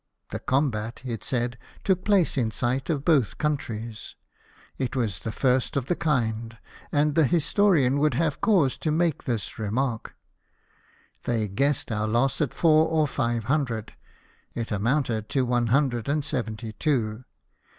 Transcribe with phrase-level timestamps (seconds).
[0.31, 4.15] "The combat," it said," took place in sight of both countries;
[4.79, 6.57] it was the first of the kind,
[6.91, 10.15] and the historian would have cause to make this remark."
[11.25, 13.93] They guessed our loss at four or live hundred;
[14.55, 17.23] it amounted to one hundred and seventy two.